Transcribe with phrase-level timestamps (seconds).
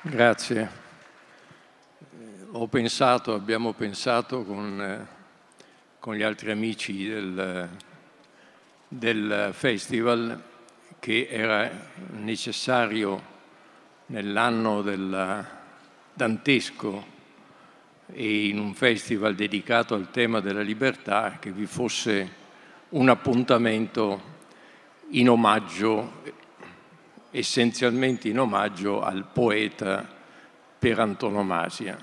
[0.00, 0.68] Grazie.
[2.50, 5.06] Ho pensato, abbiamo pensato con, eh,
[6.00, 7.68] con gli altri amici del,
[8.88, 10.42] del festival
[10.98, 11.70] che era
[12.14, 13.32] necessario
[14.06, 15.46] nell'anno del
[16.12, 17.06] dantesco
[18.12, 22.42] e in un festival dedicato al tema della libertà che vi fosse
[22.90, 24.32] un appuntamento
[25.10, 26.22] in omaggio,
[27.34, 30.06] essenzialmente in omaggio al poeta
[30.78, 31.98] per antonomasia.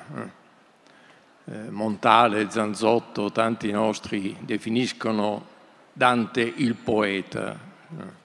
[1.46, 5.48] Eh, Montale, Zanzotto, tanti nostri definiscono
[5.94, 7.58] Dante il poeta.
[7.98, 8.20] Eh.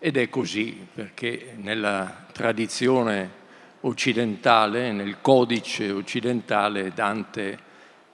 [0.00, 3.38] Ed è così, perché nella tradizione
[3.82, 7.58] occidentale, nel codice occidentale, Dante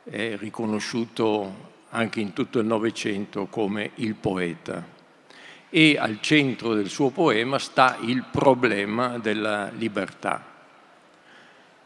[0.05, 4.96] è riconosciuto anche in tutto il Novecento come il poeta.
[5.69, 10.55] E al centro del suo poema sta il problema della libertà.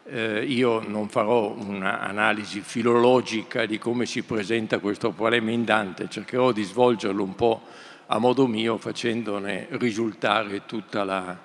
[0.05, 6.53] Eh, io non farò un'analisi filologica di come si presenta questo problema in Dante, cercherò
[6.53, 7.63] di svolgerlo un po'
[8.07, 11.39] a modo mio facendone risultare tutta la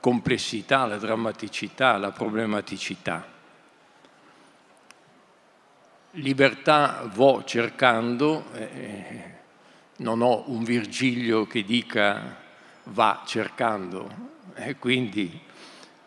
[0.00, 3.36] complessità, la drammaticità, la problematicità
[6.12, 9.36] libertà vo cercando, eh,
[9.98, 12.36] non ho un Virgilio che dica
[12.84, 14.10] va cercando,
[14.54, 15.40] e quindi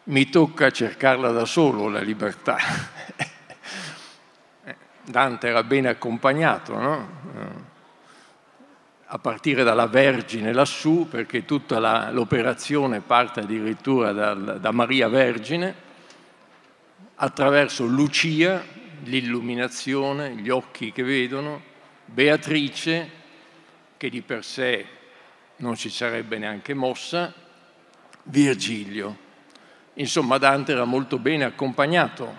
[0.04, 2.58] mi tocca cercarla da solo la libertà.
[5.04, 7.20] Dante era ben accompagnato, no?
[9.14, 15.76] a partire dalla Vergine lassù, perché tutta la, l'operazione parte addirittura dal, da Maria Vergine,
[17.16, 18.64] attraverso Lucia,
[19.04, 21.62] l'illuminazione, gli occhi che vedono,
[22.06, 23.20] Beatrice,
[24.02, 24.84] che di per sé
[25.58, 27.32] non si sarebbe neanche mossa,
[28.24, 29.16] Virgilio.
[29.94, 32.36] Insomma, Dante era molto bene accompagnato.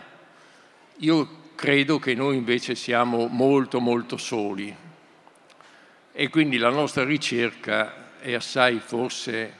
[0.97, 4.75] Io credo che noi invece siamo molto, molto soli
[6.11, 9.55] e quindi la nostra ricerca è assai forse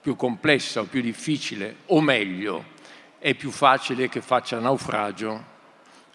[0.00, 2.72] più complessa o più difficile, o meglio,
[3.20, 5.44] è più facile che faccia naufragio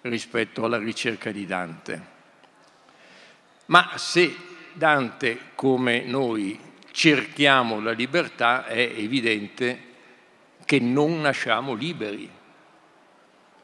[0.02, 2.18] rispetto alla ricerca di Dante.
[3.68, 6.60] Ma se Dante, come noi,
[6.92, 9.88] cerchiamo la libertà, è evidente
[10.66, 12.30] che non nasciamo liberi,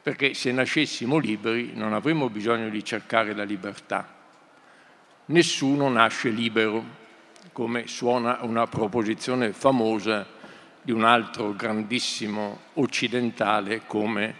[0.02, 4.14] perché se nascessimo liberi non avremmo bisogno di cercare la libertà.
[5.26, 6.84] Nessuno nasce libero,
[7.52, 10.26] come suona una proposizione famosa
[10.82, 14.34] di un altro grandissimo occidentale come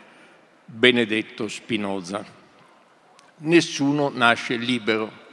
[0.65, 2.25] Benedetto Spinoza.
[3.39, 5.26] Nessuno nasce libero.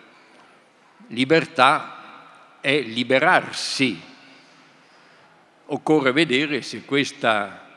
[1.07, 3.99] Libertà è liberarsi.
[5.65, 7.67] Occorre vedere se, questa,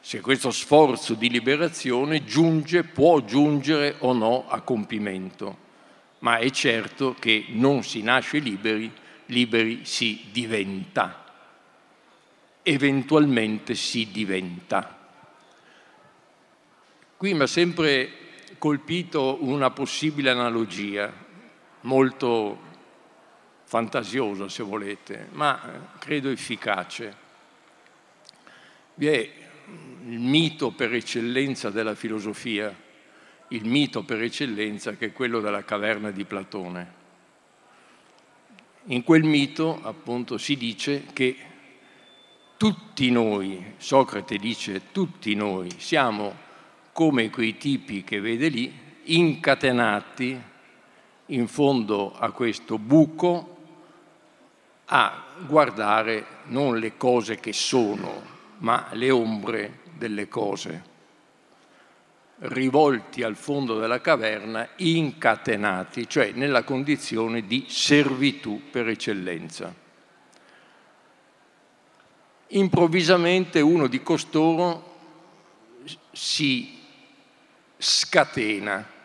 [0.00, 5.66] se questo sforzo di liberazione giunge, può giungere o no a compimento.
[6.20, 8.90] Ma è certo che non si nasce liberi,
[9.26, 11.24] liberi si diventa.
[12.62, 14.96] Eventualmente si diventa.
[17.16, 18.10] Qui mi ha sempre
[18.58, 21.12] colpito una possibile analogia,
[21.88, 22.66] molto
[23.64, 27.26] fantasiosa se volete, ma credo efficace.
[28.94, 29.30] Vi è
[30.06, 32.74] il mito per eccellenza della filosofia,
[33.48, 36.96] il mito per eccellenza che è quello della caverna di Platone.
[38.90, 41.36] In quel mito appunto si dice che
[42.58, 46.46] tutti noi, Socrate dice tutti noi, siamo
[46.92, 48.72] come quei tipi che vede lì,
[49.04, 50.56] incatenati
[51.28, 53.56] in fondo a questo buco
[54.86, 58.22] a guardare non le cose che sono,
[58.58, 60.82] ma le ombre delle cose,
[62.38, 69.74] rivolti al fondo della caverna, incatenati, cioè nella condizione di servitù per eccellenza.
[72.48, 74.96] Improvvisamente uno di costoro
[76.12, 76.78] si
[77.76, 78.96] scatena.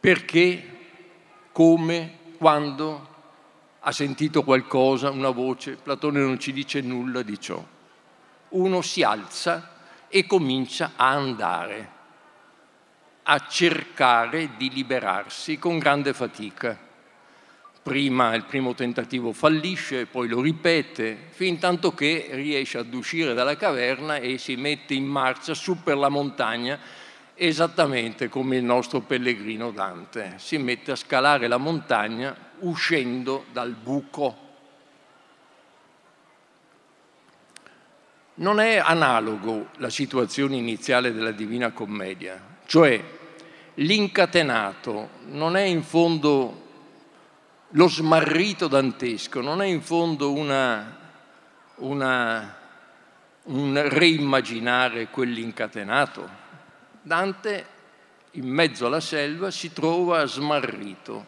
[0.00, 0.73] Perché,
[1.54, 3.08] come, quando
[3.78, 7.64] ha sentito qualcosa, una voce, Platone non ci dice nulla di ciò.
[8.48, 9.70] Uno si alza
[10.08, 11.90] e comincia a andare,
[13.22, 16.76] a cercare di liberarsi con grande fatica.
[17.84, 23.56] Prima il primo tentativo fallisce, poi lo ripete, fin tanto che riesce ad uscire dalla
[23.56, 26.80] caverna e si mette in marcia su per la montagna
[27.34, 34.44] esattamente come il nostro pellegrino Dante, si mette a scalare la montagna uscendo dal buco.
[38.36, 43.00] non è analogo la situazione iniziale della Divina Commedia, cioè
[43.74, 46.62] l'incatenato non è in fondo
[47.68, 50.96] lo smarrito dantesco, non è in fondo una,
[51.76, 52.56] una,
[53.44, 56.42] un reimmaginare quell'incatenato.
[57.06, 57.66] Dante
[58.30, 61.26] in mezzo alla selva si trova smarrito,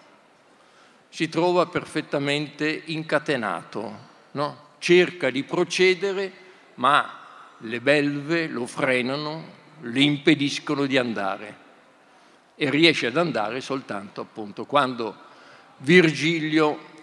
[1.11, 3.99] si trova perfettamente incatenato,
[4.31, 4.65] no?
[4.79, 6.33] cerca di procedere
[6.77, 7.21] ma
[7.59, 9.45] le belve lo frenano,
[9.83, 11.57] le impediscono di andare
[12.55, 15.15] e riesce ad andare soltanto appunto quando
[15.79, 16.95] Virgilio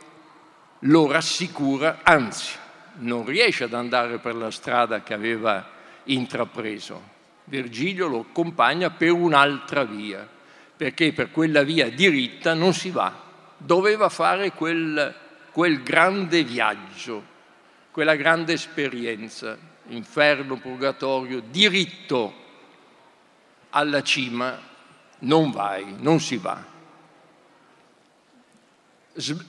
[0.80, 2.56] lo rassicura, anzi
[2.96, 5.64] non riesce ad andare per la strada che aveva
[6.06, 7.13] intrapreso.
[7.46, 10.28] Virgilio lo accompagna per un'altra via,
[10.76, 13.22] perché per quella via diritta non si va.
[13.58, 15.14] Doveva fare quel,
[15.52, 17.32] quel grande viaggio
[17.94, 19.56] quella grande esperienza,
[19.90, 22.34] inferno, purgatorio, diritto
[23.70, 24.60] alla cima,
[25.20, 26.72] non vai, non si va.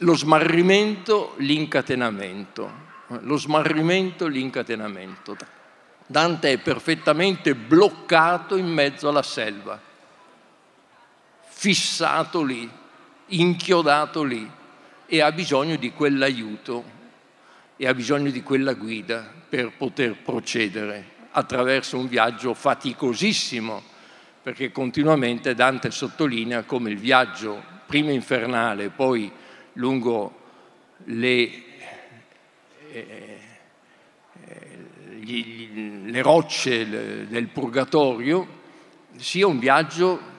[0.00, 2.70] Lo smarrimento, l'incatenamento,
[3.20, 5.36] lo smarrimento, l'incatenamento.
[6.06, 9.80] Dante è perfettamente bloccato in mezzo alla selva,
[11.46, 12.70] fissato lì,
[13.26, 14.48] inchiodato lì
[15.06, 16.92] e ha bisogno di quell'aiuto
[17.76, 23.82] e ha bisogno di quella guida per poter procedere attraverso un viaggio faticosissimo,
[24.42, 29.30] perché continuamente Dante sottolinea come il viaggio prima infernale, poi
[29.74, 30.42] lungo
[31.04, 31.62] le,
[32.90, 33.38] eh,
[35.24, 38.62] gli, le rocce del purgatorio,
[39.16, 40.32] sia un viaggio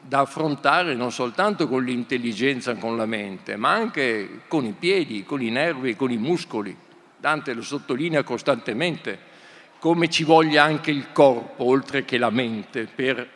[0.00, 5.40] da affrontare non soltanto con l'intelligenza, con la mente, ma anche con i piedi, con
[5.40, 6.76] i nervi, con i muscoli.
[7.16, 9.30] Dante lo sottolinea costantemente,
[9.78, 13.28] come ci voglia anche il corpo, oltre che la mente, per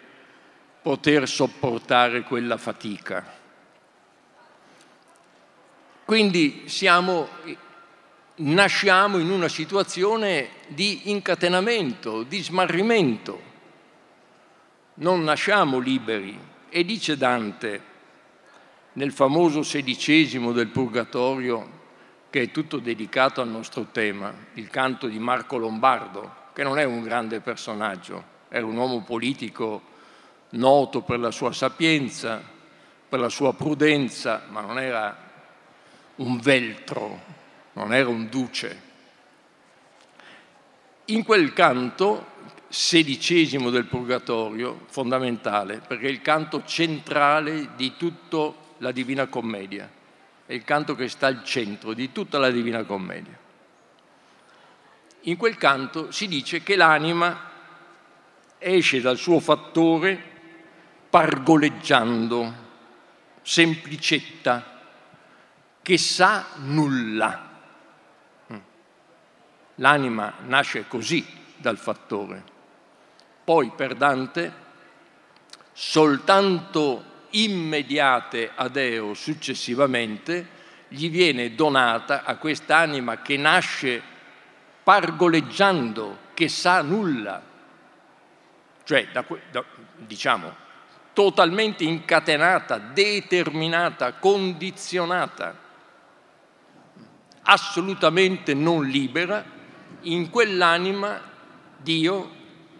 [0.82, 3.34] poter sopportare quella fatica.
[6.04, 7.28] Quindi siamo,
[8.36, 13.40] nasciamo in una situazione di incatenamento, di smarrimento.
[14.94, 16.38] Non nasciamo liberi.
[16.68, 17.94] E dice Dante
[18.94, 21.74] nel famoso sedicesimo del Purgatorio,
[22.30, 26.84] che è tutto dedicato al nostro tema, il canto di Marco Lombardo, che non è
[26.84, 29.82] un grande personaggio, era un uomo politico
[30.50, 32.42] noto per la sua sapienza,
[33.08, 35.16] per la sua prudenza, ma non era
[36.16, 37.35] un veltro,
[37.76, 38.82] non era un duce.
[41.06, 42.34] In quel canto
[42.68, 49.96] sedicesimo del Purgatorio, fondamentale, perché è il canto centrale di tutta la Divina Commedia
[50.46, 53.36] è il canto che sta al centro di tutta la Divina Commedia.
[55.22, 57.50] In quel canto si dice che l'anima
[58.58, 60.34] esce dal suo fattore
[61.10, 62.54] pargoleggiando,
[63.42, 64.74] semplicetta,
[65.82, 67.55] che sa nulla.
[69.76, 71.24] L'anima nasce così
[71.56, 72.42] dal fattore.
[73.44, 74.64] Poi per Dante
[75.72, 80.54] soltanto immediate a Deo successivamente,
[80.88, 84.02] gli viene donata a quest'anima che nasce
[84.82, 87.42] pargoleggiando, che sa nulla,
[88.84, 89.64] cioè da, da,
[89.96, 90.64] diciamo
[91.12, 95.58] totalmente incatenata, determinata, condizionata,
[97.42, 99.42] assolutamente non libera,
[100.06, 101.20] in quell'anima
[101.78, 102.34] Dio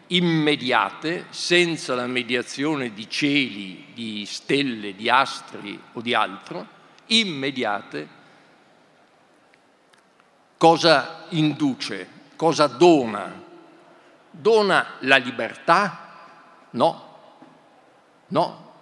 [0.09, 6.67] immediate, senza la mediazione di cieli, di stelle, di astri o di altro,
[7.07, 8.09] immediate,
[10.57, 13.45] cosa induce, cosa dona?
[14.31, 16.05] Dona la libertà?
[16.71, 17.19] No,
[18.29, 18.73] no,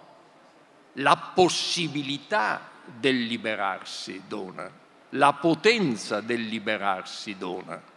[0.93, 4.69] la possibilità del liberarsi dona,
[5.09, 7.93] la potenza del liberarsi dona.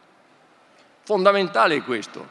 [1.09, 2.29] Fondamentale è questo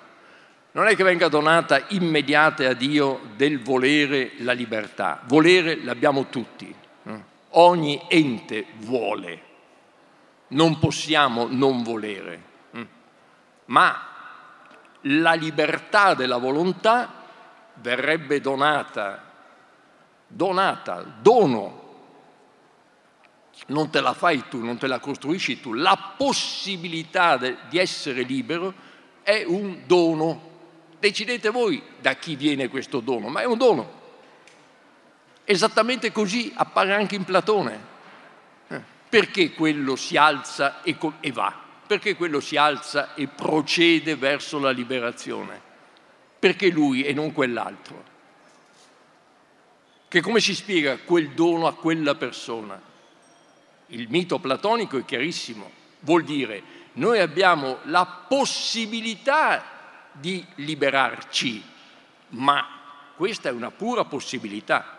[0.74, 5.22] non è che venga donata immediata a Dio del volere la libertà.
[5.24, 6.72] Volere l'abbiamo tutti.
[7.50, 9.42] Ogni ente vuole.
[10.50, 12.42] Non possiamo non volere.
[13.66, 14.00] Ma
[15.02, 17.24] la libertà della volontà
[17.74, 19.24] verrebbe donata,
[20.28, 21.87] donata, dono.
[23.68, 25.74] Non te la fai tu, non te la costruisci tu.
[25.74, 28.74] La possibilità di essere libero
[29.24, 30.56] è un dono
[31.00, 33.96] Decidete voi da chi viene questo dono, ma è un dono.
[35.44, 37.80] Esattamente così appare anche in Platone.
[38.68, 40.98] Eh, perché quello si alza e,
[41.32, 41.54] va?
[41.86, 45.62] Perché quello si alza e procede verso la liberazione?
[46.40, 48.16] Perché lui e non quell'altro?
[50.08, 52.82] Che come si spiega quel dono a quella persona?
[53.88, 56.62] Il mito platonico è chiarissimo, vuol dire
[56.94, 59.64] noi abbiamo la possibilità
[60.12, 61.64] di liberarci,
[62.30, 62.68] ma
[63.16, 64.98] questa è una pura possibilità.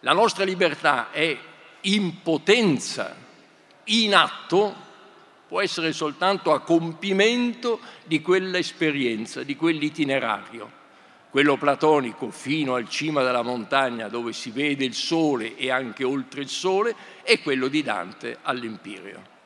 [0.00, 1.36] La nostra libertà è
[1.82, 3.14] in potenza,
[3.84, 4.88] in atto,
[5.48, 10.78] può essere soltanto a compimento di quell'esperienza, di quell'itinerario
[11.30, 16.42] quello platonico fino al cima della montagna dove si vede il sole e anche oltre
[16.42, 19.38] il sole, e quello di Dante all'Empirio.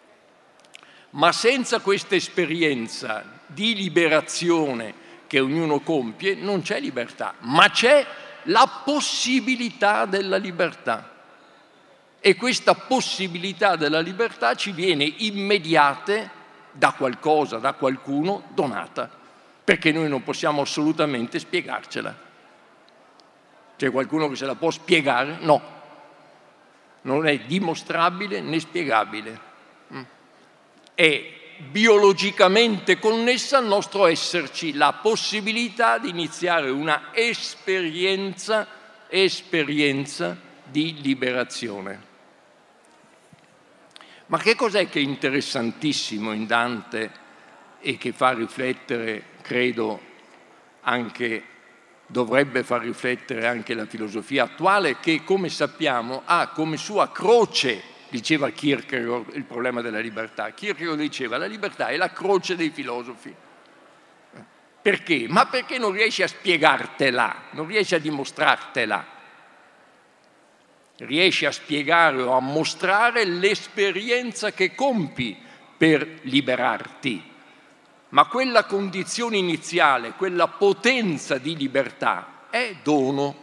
[1.10, 8.04] Ma senza questa esperienza di liberazione che ognuno compie non c'è libertà, ma c'è
[8.44, 11.12] la possibilità della libertà.
[12.18, 16.30] E questa possibilità della libertà ci viene immediata
[16.72, 19.22] da qualcosa, da qualcuno donata
[19.64, 22.32] perché noi non possiamo assolutamente spiegarcela.
[23.76, 25.38] C'è qualcuno che se la può spiegare?
[25.40, 25.62] No,
[27.02, 29.40] non è dimostrabile né spiegabile.
[29.92, 30.02] Mm.
[30.94, 38.66] È biologicamente connessa al nostro esserci la possibilità di iniziare una esperienza,
[39.08, 42.12] esperienza di liberazione.
[44.26, 47.22] Ma che cos'è che è interessantissimo in Dante
[47.80, 50.00] e che fa riflettere credo
[50.80, 51.42] anche
[52.06, 58.48] dovrebbe far riflettere anche la filosofia attuale che, come sappiamo, ha come sua croce, diceva
[58.50, 60.50] Kierkegaard, il problema della libertà.
[60.52, 63.34] Kierkegaard diceva la libertà è la croce dei filosofi.
[64.80, 65.26] Perché?
[65.28, 69.12] Ma perché non riesci a spiegartela, non riesci a dimostrartela.
[70.96, 75.36] Riesci a spiegare o a mostrare l'esperienza che compi
[75.76, 77.32] per liberarti
[78.14, 83.42] ma quella condizione iniziale, quella potenza di libertà è dono.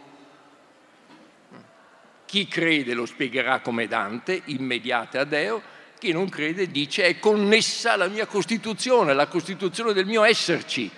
[2.24, 5.62] Chi crede lo spiegherà come Dante, immediate a Deo,
[5.98, 10.90] chi non crede dice è connessa alla mia costituzione, alla costituzione del mio esserci.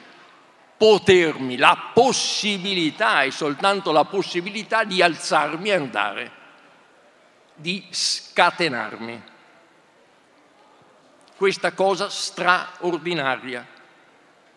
[0.77, 6.31] Potermi, la possibilità e soltanto la possibilità di alzarmi e andare,
[7.57, 9.33] di scatenarmi
[11.37, 13.67] questa cosa straordinaria.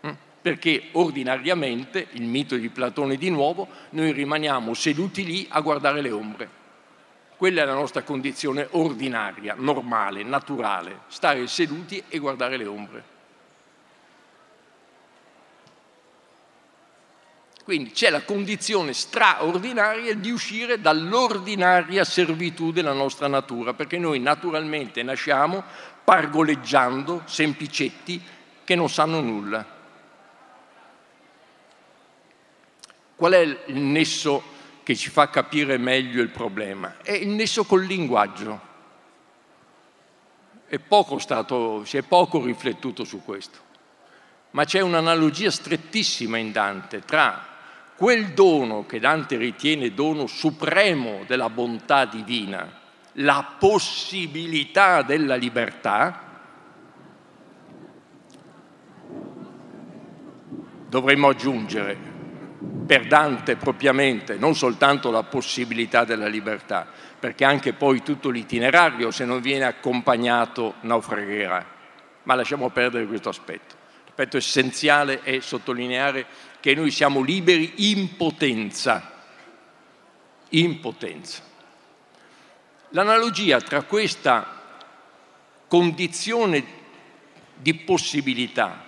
[0.05, 0.12] Mm?
[0.41, 6.12] Perché ordinariamente, il mito di Platone di nuovo, noi rimaniamo seduti lì a guardare le
[6.12, 6.50] ombre.
[7.38, 13.15] Quella è la nostra condizione ordinaria, normale, naturale, stare seduti e guardare le ombre.
[17.67, 25.03] Quindi c'è la condizione straordinaria di uscire dall'ordinaria servitù della nostra natura, perché noi naturalmente
[25.03, 25.65] nasciamo
[26.08, 28.24] pargoleggiando semplicetti
[28.64, 29.66] che non sanno nulla.
[33.14, 34.42] Qual è il nesso
[34.84, 36.96] che ci fa capire meglio il problema?
[37.04, 38.62] È il nesso col linguaggio.
[40.66, 40.80] È
[41.18, 43.60] stato, si è poco riflettuto su questo,
[44.52, 47.46] ma c'è un'analogia strettissima in Dante tra
[47.98, 52.76] quel dono che Dante ritiene dono supremo della bontà divina,
[53.19, 56.24] la possibilità della libertà,
[60.89, 62.15] dovremmo aggiungere
[62.86, 66.88] per Dante propriamente non soltanto la possibilità della libertà,
[67.19, 71.65] perché anche poi tutto l'itinerario se non viene accompagnato naufragherà,
[72.24, 73.75] ma lasciamo perdere questo aspetto.
[74.05, 76.25] L'aspetto essenziale è sottolineare
[76.59, 79.12] che noi siamo liberi in potenza,
[80.50, 81.47] in potenza.
[82.91, 84.62] L'analogia tra questa
[85.67, 86.65] condizione
[87.56, 88.86] di possibilità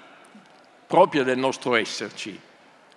[0.87, 2.39] propria del nostro esserci,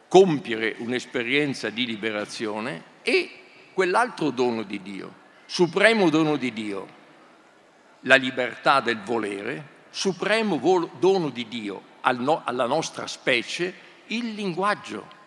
[0.06, 3.30] compiere un'esperienza di liberazione, e
[3.72, 5.12] quell'altro dono di Dio,
[5.44, 7.00] supremo dono di Dio,
[8.00, 13.74] la libertà del volere, supremo dono di Dio alla nostra specie,
[14.06, 15.20] il linguaggio.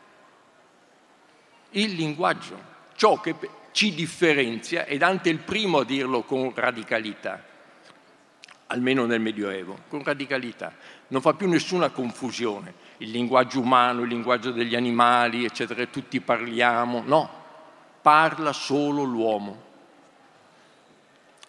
[1.72, 2.58] Il linguaggio,
[2.96, 3.36] ciò che
[3.76, 7.44] ci differenzia e Dante è il primo a dirlo con radicalità,
[8.68, 10.74] almeno nel Medioevo, con radicalità.
[11.10, 17.04] Non fa più nessuna confusione, il linguaggio umano, il linguaggio degli animali, eccetera, tutti parliamo,
[17.06, 17.30] no,
[18.02, 19.64] parla solo l'uomo.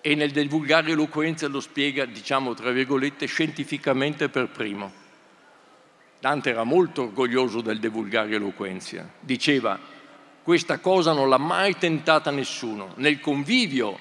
[0.01, 4.93] E nel divulgare eloquenza lo spiega, diciamo tra virgolette, scientificamente per primo.
[6.19, 9.09] Dante era molto orgoglioso del divulgare eloquenza.
[9.21, 9.95] Diceva,
[10.47, 12.93] questa cosa non l'ha mai tentata nessuno.
[12.99, 13.99] Nel convivio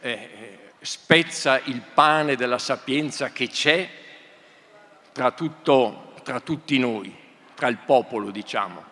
[0.00, 3.88] eh, spezza il pane della sapienza che c'è
[5.12, 7.14] tra, tutto, tra tutti noi,
[7.54, 8.82] tra il popolo, diciamo,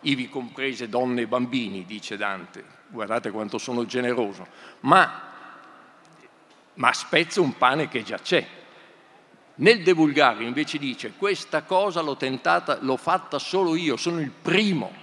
[0.00, 2.64] ivi comprese donne e bambini, dice Dante.
[2.86, 4.46] Guardate quanto sono generoso.
[4.80, 5.30] Ma,
[6.72, 8.48] ma spezza un pane che già c'è.
[9.56, 15.01] Nel divulgare invece dice questa cosa l'ho tentata, l'ho fatta solo io, sono il primo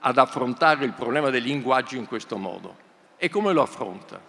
[0.00, 2.76] ad affrontare il problema del linguaggio in questo modo.
[3.16, 4.20] E come lo affronta?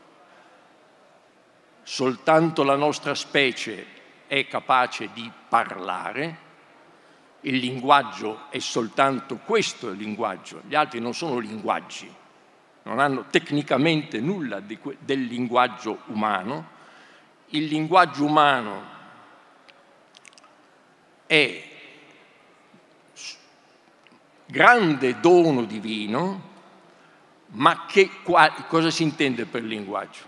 [1.83, 3.85] Soltanto la nostra specie
[4.27, 6.47] è capace di parlare,
[7.41, 12.13] il linguaggio è soltanto questo il linguaggio, gli altri non sono linguaggi,
[12.83, 16.77] non hanno tecnicamente nulla que- del linguaggio umano.
[17.51, 18.83] Il linguaggio umano
[21.25, 21.68] è
[24.51, 26.47] grande dono divino,
[27.51, 28.09] ma che,
[28.67, 30.25] cosa si intende per linguaggio?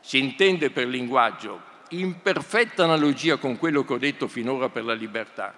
[0.00, 1.60] Si intende per linguaggio,
[1.90, 5.54] in perfetta analogia con quello che ho detto finora per la libertà,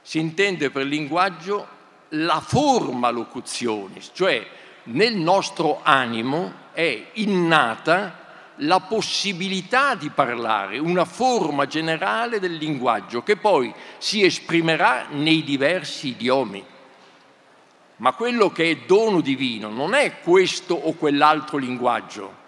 [0.00, 4.46] si intende per linguaggio la forma locuzione, cioè
[4.84, 8.20] nel nostro animo è innata
[8.56, 16.08] la possibilità di parlare, una forma generale del linguaggio che poi si esprimerà nei diversi
[16.08, 16.70] idiomi.
[18.02, 22.40] Ma quello che è dono divino non è questo o quell'altro linguaggio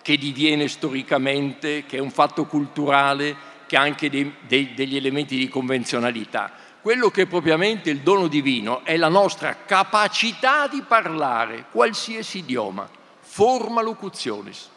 [0.00, 3.34] che diviene storicamente, che è un fatto culturale,
[3.66, 6.52] che ha anche dei, dei, degli elementi di convenzionalità.
[6.80, 12.88] Quello che è propriamente il dono divino è la nostra capacità di parlare qualsiasi idioma,
[13.18, 14.70] forma locutionis.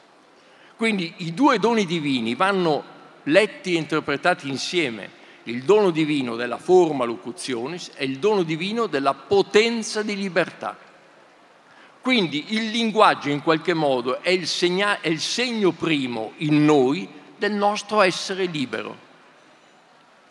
[0.76, 2.84] Quindi i due doni divini vanno
[3.26, 5.18] letti e interpretati insieme
[5.50, 10.78] il dono divino della forma locutionis e il dono divino della potenza di libertà.
[12.02, 17.08] Quindi il linguaggio in qualche modo è il, segna- è il segno primo in noi
[17.38, 18.98] del nostro essere libero,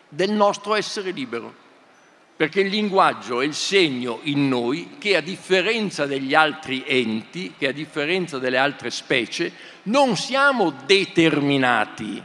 [0.07, 1.67] del nostro essere libero.
[2.35, 7.67] Perché il linguaggio è il segno in noi che a differenza degli altri enti, che
[7.67, 9.51] a differenza delle altre specie,
[9.83, 12.23] non siamo determinati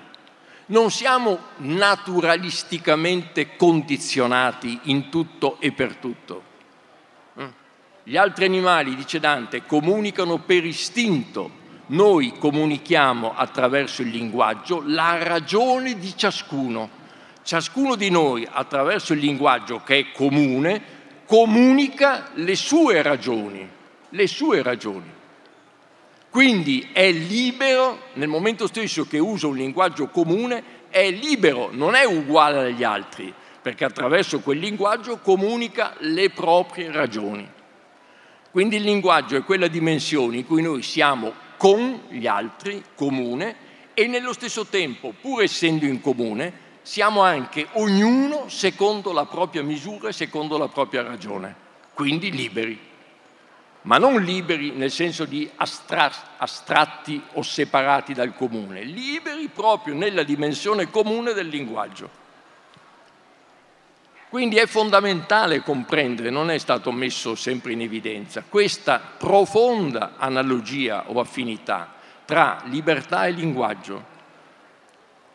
[0.67, 6.43] non siamo naturalisticamente condizionati in tutto e per tutto.
[7.41, 7.49] Mm.
[8.05, 15.99] Gli altri animali, dice Dante, comunicano per istinto, noi comunichiamo attraverso il linguaggio la ragione
[15.99, 17.03] di ciascuno.
[17.43, 20.83] Ciascuno di noi, attraverso il linguaggio che è comune,
[21.27, 23.69] comunica le sue ragioni,
[24.09, 25.14] le sue ragioni.
[26.35, 32.05] Quindi è libero, nel momento stesso che usa un linguaggio comune, è libero, non è
[32.05, 37.49] uguale agli altri, perché attraverso quel linguaggio comunica le proprie ragioni.
[38.51, 43.55] Quindi il linguaggio è quella dimensione in cui noi siamo con gli altri, comune,
[43.95, 50.09] e nello stesso tempo, pur essendo in comune, siamo anche ognuno secondo la propria misura
[50.09, 51.55] e secondo la propria ragione,
[51.95, 52.93] quindi liberi
[53.85, 60.91] ma non liberi nel senso di astratti o separati dal comune, liberi proprio nella dimensione
[60.91, 62.23] comune del linguaggio.
[64.29, 71.21] Quindi è fondamentale comprendere, non è stato messo sempre in evidenza, questa profonda analogia o
[71.21, 71.93] affinità
[72.25, 74.13] tra libertà e linguaggio.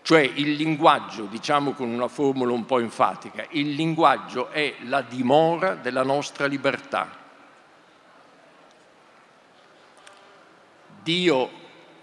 [0.02, 5.76] Cioè il linguaggio, diciamo con una formula un po' enfatica, il linguaggio è la dimora
[5.76, 7.19] della nostra libertà
[11.10, 11.50] Dio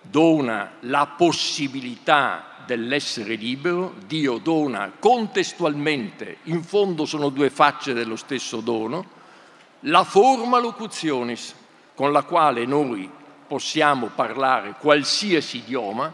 [0.02, 8.58] dona la possibilità dell'essere libero, Dio dona contestualmente, in fondo sono due facce dello stesso
[8.58, 9.06] dono,
[9.82, 11.54] la forma locutionis
[11.94, 13.08] con la quale noi
[13.46, 16.12] possiamo parlare qualsiasi idioma,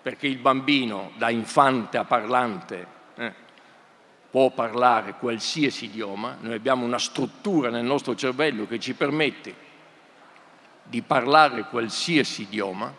[0.00, 3.34] perché il bambino da infante a parlante eh,
[4.30, 9.61] può parlare qualsiasi idioma, noi abbiamo una struttura nel nostro cervello che ci permette
[10.92, 12.94] di parlare qualsiasi idioma,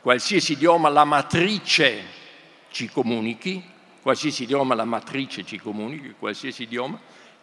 [0.00, 2.02] qualsiasi idioma la matrice
[2.70, 3.62] ci comunichi,
[4.02, 6.98] qualsiasi idioma la matrice ci comunichi, qualsiasi idioma,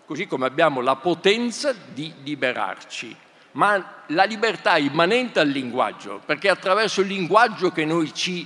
[0.05, 3.15] così come abbiamo la potenza di liberarci.
[3.53, 8.45] Ma la libertà è immanente al linguaggio, perché è attraverso il linguaggio che noi ci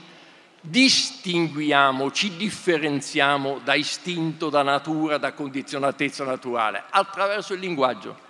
[0.61, 8.24] distinguiamo, ci differenziamo da istinto, da natura, da condizionatezza naturale, attraverso il linguaggio.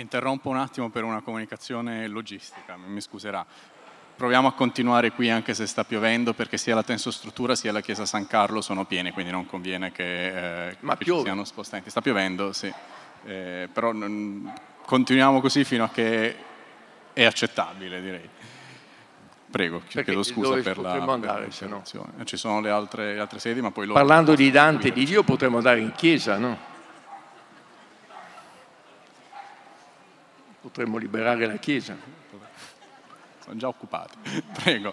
[0.00, 3.44] Interrompo un attimo per una comunicazione logistica, mi scuserà.
[4.14, 8.06] Proviamo a continuare qui anche se sta piovendo perché sia la tensostruttura sia la chiesa
[8.06, 11.90] San Carlo sono piene, quindi non conviene che, eh, Ma che ci siano spostamenti.
[11.90, 12.72] Sta piovendo, sì,
[13.24, 14.52] eh, però non,
[14.84, 16.36] continuiamo così fino a che
[17.12, 18.28] è accettabile direi.
[19.50, 21.82] Prego, chiedo scusa per la, andare, per no.
[22.24, 23.98] Ci sono le altre, le altre, sedi, ma poi loro...
[23.98, 26.76] Parlando di Dante e di Dio potremmo andare in chiesa, no?
[30.68, 31.96] Potremmo liberare la chiesa.
[33.42, 34.18] Sono già occupati.
[34.62, 34.92] Prego.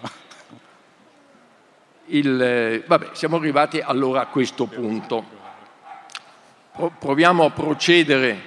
[2.06, 5.22] Il, vabbè, siamo arrivati allora a questo punto.
[6.98, 8.40] Proviamo a procedere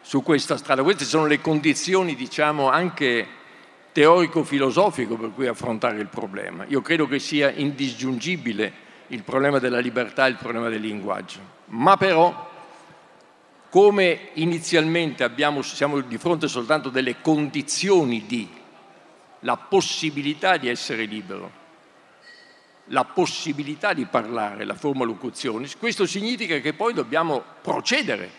[0.00, 0.82] su questa strada.
[0.82, 3.24] Queste sono le condizioni, diciamo, anche
[3.92, 6.64] teorico-filosofico per cui affrontare il problema.
[6.66, 8.72] Io credo che sia indisgiungibile
[9.08, 11.38] il problema della libertà e il problema del linguaggio.
[11.66, 12.50] Ma però,
[13.76, 18.48] come inizialmente abbiamo, siamo di fronte soltanto delle condizioni di
[19.40, 21.50] la possibilità di essere libero,
[22.86, 28.30] la possibilità di parlare, la forma locuzione, questo significa che poi dobbiamo procedere.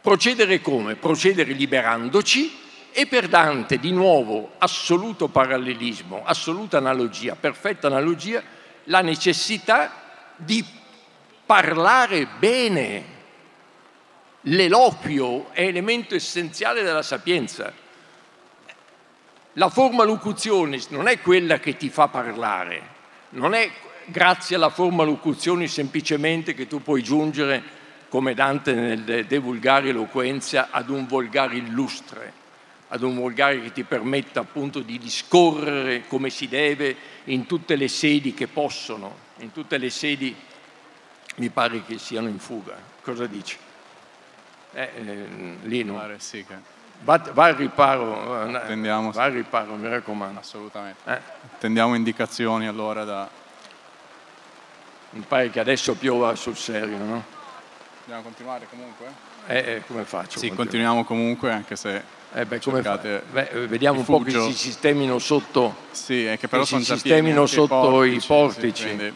[0.00, 0.94] Procedere come?
[0.94, 2.50] Procedere liberandoci
[2.90, 8.42] e per Dante, di nuovo, assoluto parallelismo, assoluta analogia, perfetta analogia,
[8.84, 9.92] la necessità
[10.36, 10.64] di
[11.44, 13.18] parlare bene.
[14.44, 17.72] L'eloquio è elemento essenziale della sapienza.
[19.54, 22.82] La forma locuzione non è quella che ti fa parlare,
[23.30, 23.70] non è
[24.06, 30.68] grazie alla forma locuzione semplicemente che tu puoi giungere, come Dante nel De Vulgari Eloquenzia,
[30.70, 32.38] ad un volgare illustre
[32.92, 37.86] ad un volgare che ti permetta appunto di discorrere come si deve in tutte le
[37.86, 40.34] sedi che possono, in tutte le sedi
[41.36, 42.76] mi pare che siano in fuga.
[43.02, 43.56] Cosa dici?
[44.72, 45.26] Eh, eh,
[45.62, 46.54] Lino, pare, sì, che...
[47.00, 50.38] va, va, al riparo, eh, Tendiamo, va al riparo, mi raccomando.
[50.38, 51.00] Assolutamente.
[51.04, 51.20] Eh.
[51.58, 53.28] Tendiamo indicazioni allora da...
[55.10, 57.24] Mi pare che adesso piova sul serio, no?
[58.00, 59.06] Dobbiamo continuare comunque?
[59.46, 60.38] Eh, eh come faccio?
[60.38, 62.60] Sì, continuiamo comunque anche se eh beh,
[63.28, 68.04] beh, vediamo un po' che si sistemino sotto, sì, è che però si sistemino sotto
[68.04, 68.96] i portici.
[68.96, 69.14] Sì,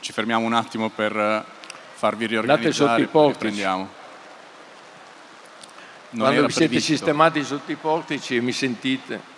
[0.00, 1.44] ci fermiamo un attimo per
[1.94, 3.38] farvi riorganizzare Andate sotto i.
[3.38, 3.88] Prendiamo.
[6.10, 6.92] Non Quando vi siete previsto.
[6.92, 9.32] sistemati sotto i portici e mi sentite,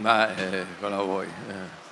[0.00, 1.26] Ma eh, cosa vuoi?
[1.26, 1.88] Eh.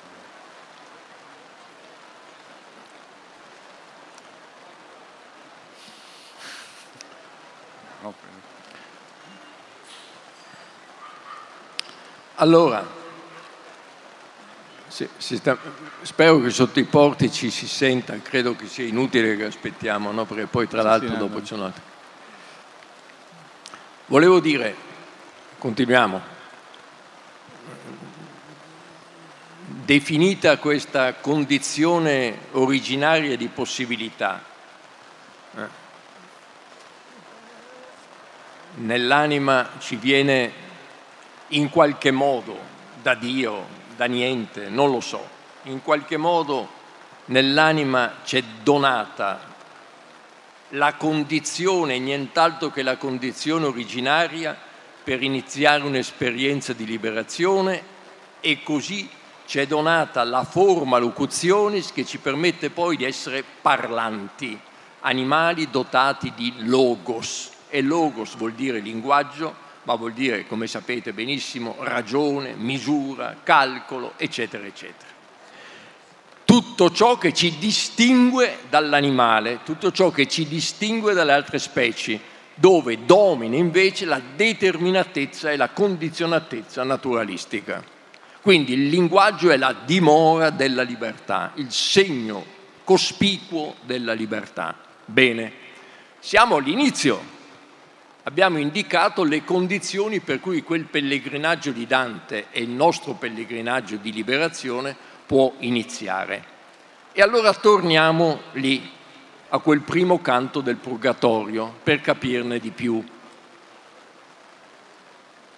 [12.40, 12.86] Allora,
[14.86, 15.58] si, si sta,
[16.02, 20.24] spero che sotto i portici si senta, credo che sia inutile che aspettiamo, no?
[20.24, 21.82] perché poi tra l'altro dopo c'è un altro.
[24.06, 24.72] Volevo dire,
[25.58, 26.20] continuiamo,
[29.64, 34.44] definita questa condizione originaria di possibilità,
[35.56, 35.66] eh,
[38.76, 40.66] nell'anima ci viene
[41.48, 42.56] in qualche modo
[43.00, 45.26] da Dio, da niente, non lo so,
[45.64, 46.68] in qualche modo
[47.26, 49.56] nell'anima c'è donata
[50.72, 54.56] la condizione, nient'altro che la condizione originaria
[55.02, 57.96] per iniziare un'esperienza di liberazione
[58.40, 59.08] e così
[59.46, 64.60] ci è donata la forma locutionis che ci permette poi di essere parlanti,
[65.00, 67.50] animali dotati di logos.
[67.70, 69.54] E logos vuol dire linguaggio,
[69.84, 75.16] ma vuol dire, come sapete benissimo, ragione, misura, calcolo, eccetera, eccetera.
[76.44, 82.18] Tutto ciò che ci distingue dall'animale, tutto ciò che ci distingue dalle altre specie,
[82.54, 87.84] dove domina invece la determinatezza e la condizionatezza naturalistica.
[88.40, 92.44] Quindi il linguaggio è la dimora della libertà, il segno
[92.82, 94.74] cospicuo della libertà.
[95.04, 95.52] Bene,
[96.18, 97.36] siamo all'inizio.
[98.28, 104.12] Abbiamo indicato le condizioni per cui quel pellegrinaggio di Dante e il nostro pellegrinaggio di
[104.12, 106.44] liberazione può iniziare.
[107.12, 108.86] E allora torniamo lì,
[109.48, 113.02] a quel primo canto del Purgatorio, per capirne di più.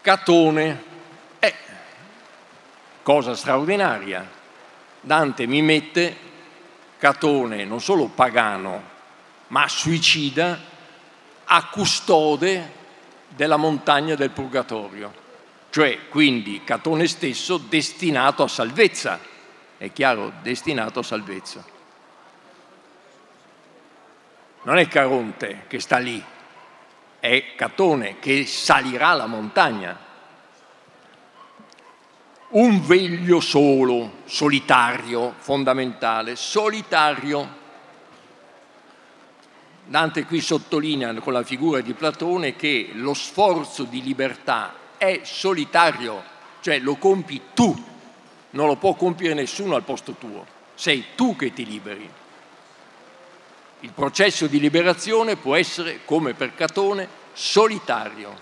[0.01, 0.83] Catone
[3.03, 4.31] cosa straordinaria.
[5.01, 6.17] Dante mi mette
[6.99, 8.81] Catone non solo pagano,
[9.49, 10.57] ma suicida
[11.53, 12.79] a custode
[13.29, 15.13] della montagna del Purgatorio,
[15.71, 19.19] cioè quindi Catone stesso destinato a salvezza,
[19.77, 21.65] è chiaro, destinato a salvezza.
[24.63, 26.23] Non è Caronte che sta lì,
[27.19, 30.09] è Catone che salirà la montagna
[32.51, 37.59] un veglio solo, solitario, fondamentale, solitario.
[39.91, 46.23] Dante qui sottolinea con la figura di Platone che lo sforzo di libertà è solitario,
[46.61, 47.75] cioè lo compi tu,
[48.51, 52.09] non lo può compiere nessuno al posto tuo, sei tu che ti liberi.
[53.81, 58.33] Il processo di liberazione può essere, come per Catone, solitario.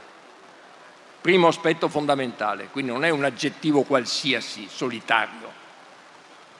[1.22, 5.50] Primo aspetto fondamentale, quindi non è un aggettivo qualsiasi, solitario.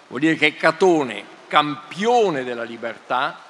[0.07, 3.43] Vuol dire che Catone, campione della libertà,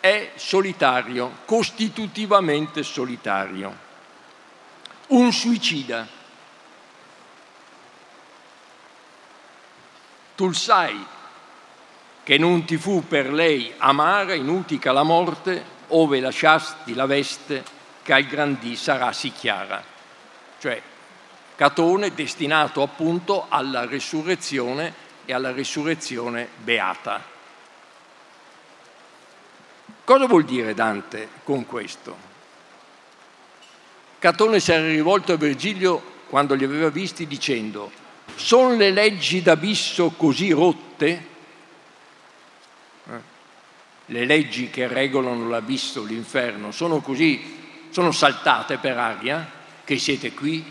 [0.00, 3.86] è solitario, costitutivamente solitario.
[5.08, 6.06] Un suicida.
[10.34, 11.04] Tu sai
[12.22, 17.64] che non ti fu per lei amara inutica la morte, ove lasciasti la veste
[18.02, 19.82] che al gran dì sarà sì chiara.
[20.58, 20.82] Cioè,
[21.56, 27.37] Catone destinato appunto alla resurrezione e alla resurrezione beata.
[30.08, 32.16] Cosa vuol dire Dante con questo?
[34.18, 37.92] Catone si era rivolto a Virgilio quando li aveva visti dicendo,
[38.34, 41.26] sono le leggi d'abisso così rotte?
[44.06, 47.58] Le leggi che regolano l'abisso, l'inferno, sono così,
[47.90, 49.46] sono saltate per aria,
[49.84, 50.64] che siete qui,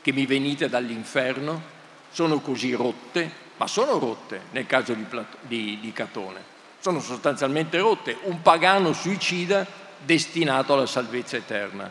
[0.00, 1.60] che mi venite dall'inferno,
[2.12, 6.51] sono così rotte, ma sono rotte nel caso di, Plato, di, di Catone,
[6.82, 9.64] sono sostanzialmente rotte, un pagano suicida
[10.04, 11.88] destinato alla salvezza eterna.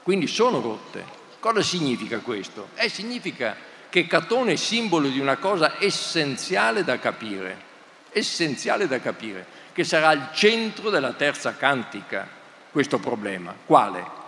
[0.00, 1.04] Quindi sono rotte.
[1.40, 2.68] Cosa significa questo?
[2.76, 3.56] Eh, significa
[3.88, 7.60] che Catone è simbolo di una cosa essenziale da capire,
[8.12, 12.28] essenziale da capire che sarà al centro della terza cantica
[12.70, 13.52] questo problema.
[13.66, 14.20] Quale?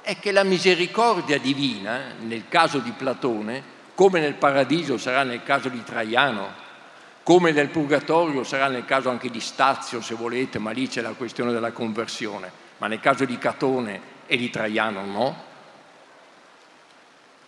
[0.00, 3.62] È che la misericordia divina, nel caso di Platone,
[3.94, 6.64] come nel paradiso sarà nel caso di Traiano,
[7.26, 11.14] come nel purgatorio sarà nel caso anche di Stazio, se volete, ma lì c'è la
[11.14, 15.44] questione della conversione, ma nel caso di Catone e di Traiano no.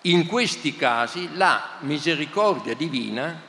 [0.02, 3.40] In questi casi la misericordia divina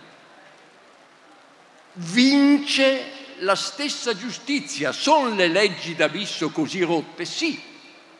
[1.93, 4.91] vince la stessa giustizia.
[4.91, 7.25] Sono le leggi d'abisso così rotte?
[7.25, 7.59] Sì,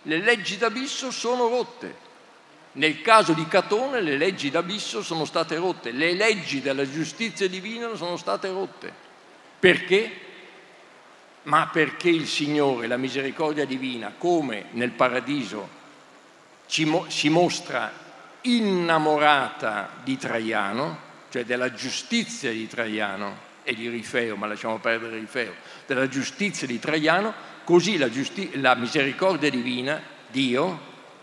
[0.02, 2.08] le leggi d'abisso sono rotte.
[2.74, 7.96] Nel caso di Catone le leggi d'abisso sono state rotte, le leggi della giustizia divina
[7.96, 8.94] sono state rotte.
[9.60, 10.12] Perché?
[11.44, 15.68] Ma perché il Signore, la misericordia divina, come nel paradiso,
[16.86, 17.92] mo- si mostra
[18.42, 25.54] innamorata di Traiano, cioè della giustizia di Traiano, e di Rifeo, ma lasciamo perdere Rifeo,
[25.86, 30.80] della giustizia di Traiano, così la, giusti- la misericordia divina, Dio,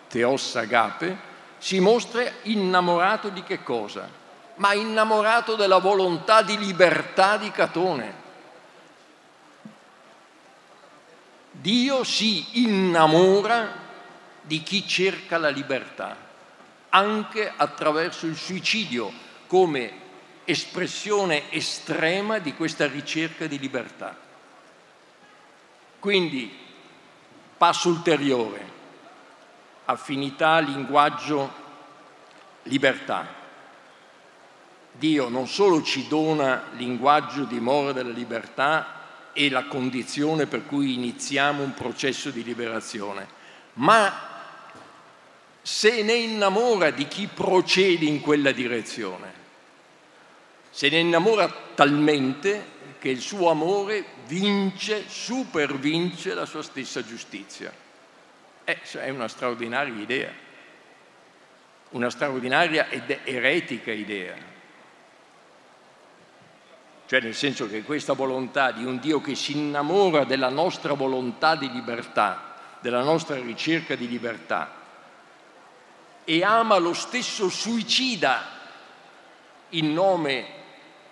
[0.08, 4.08] Teos Agape, si mostra innamorato di che cosa?
[4.56, 8.24] Ma innamorato della volontà di libertà di Catone.
[11.50, 13.84] Dio si innamora
[14.42, 16.16] di chi cerca la libertà,
[16.90, 19.12] anche attraverso il suicidio,
[19.46, 20.04] come
[20.44, 24.16] espressione estrema di questa ricerca di libertà.
[25.98, 26.56] Quindi,
[27.56, 28.74] passo ulteriore,
[29.86, 31.52] affinità, linguaggio,
[32.64, 33.26] libertà.
[34.92, 40.94] Dio non solo ci dona linguaggio di mora della libertà e la condizione per cui
[40.94, 43.26] iniziamo un processo di liberazione,
[43.74, 44.12] ma
[45.60, 49.44] se ne innamora di chi procede in quella direzione
[50.76, 57.72] se ne innamora talmente che il suo amore vince, supervince la sua stessa giustizia.
[58.68, 60.32] Eh, è una straordinaria idea,
[61.90, 64.34] una straordinaria ed eretica idea.
[67.06, 71.54] Cioè nel senso che questa volontà di un Dio che si innamora della nostra volontà
[71.54, 74.74] di libertà, della nostra ricerca di libertà,
[76.24, 78.42] e ama lo stesso suicida
[79.70, 80.44] in nome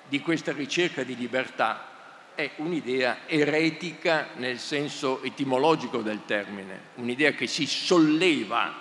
[0.09, 1.93] di questa ricerca di libertà
[2.35, 8.75] è un'idea eretica nel senso etimologico del termine, un'idea che si solleva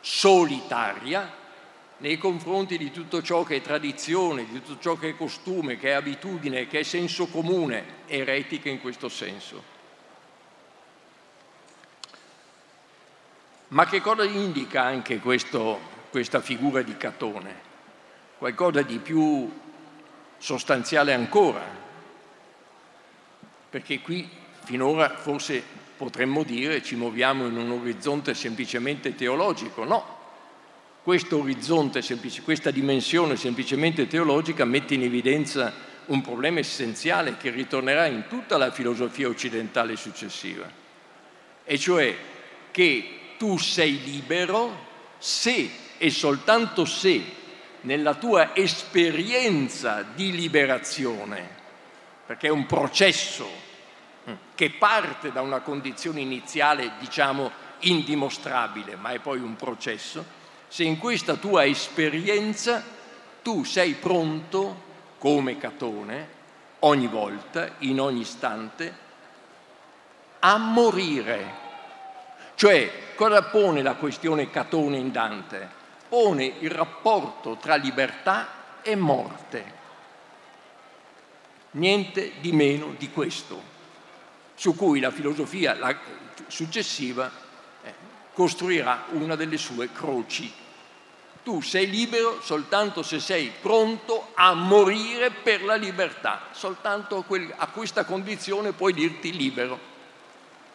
[0.00, 1.42] solitaria
[1.98, 5.88] nei confronti di tutto ciò che è tradizione, di tutto ciò che è costume, che
[5.88, 9.72] è abitudine, che è senso comune, eretica in questo senso.
[13.68, 15.80] Ma che cosa indica anche questo,
[16.10, 17.72] questa figura di Catone?
[18.38, 19.50] Qualcosa di più
[20.38, 21.83] sostanziale ancora,
[23.74, 24.28] perché qui
[24.62, 25.60] finora forse
[25.96, 30.18] potremmo dire ci muoviamo in un orizzonte semplicemente teologico, no,
[31.02, 32.00] questo orizzonte,
[32.44, 35.72] questa dimensione semplicemente teologica mette in evidenza
[36.06, 40.70] un problema essenziale che ritornerà in tutta la filosofia occidentale successiva,
[41.64, 42.16] e cioè
[42.70, 44.86] che tu sei libero
[45.18, 47.20] se e soltanto se
[47.80, 51.62] nella tua esperienza di liberazione,
[52.26, 53.46] perché è un processo
[54.54, 60.24] che parte da una condizione iniziale, diciamo, indimostrabile, ma è poi un processo,
[60.68, 62.82] se in questa tua esperienza
[63.42, 64.82] tu sei pronto,
[65.18, 66.28] come Catone,
[66.80, 69.02] ogni volta, in ogni istante,
[70.40, 71.62] a morire.
[72.54, 75.68] Cioè, cosa pone la questione Catone in Dante?
[76.08, 78.48] Pone il rapporto tra libertà
[78.82, 79.73] e morte.
[81.74, 83.62] Niente di meno di questo,
[84.54, 85.76] su cui la filosofia
[86.46, 87.30] successiva
[87.82, 87.94] eh,
[88.32, 90.62] costruirà una delle sue croci
[91.44, 96.48] tu sei libero soltanto se sei pronto a morire per la libertà.
[96.52, 97.22] Soltanto
[97.56, 99.78] a questa condizione puoi dirti libero.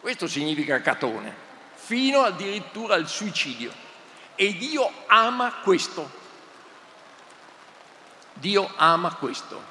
[0.00, 1.34] Questo significa Catone,
[1.74, 3.72] fino addirittura al suicidio.
[4.36, 6.08] E Dio ama questo.
[8.34, 9.69] Dio ama questo.